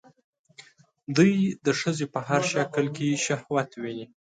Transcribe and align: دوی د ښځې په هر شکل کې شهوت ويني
دوی 1.15 1.33
د 1.65 1.67
ښځې 1.79 2.05
په 2.13 2.19
هر 2.27 2.41
شکل 2.53 2.85
کې 2.95 3.21
شهوت 3.25 3.69
ويني 3.81 4.05